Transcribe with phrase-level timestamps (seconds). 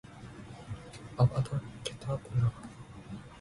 [1.15, 2.53] アバダ・ケタブラぁ！！！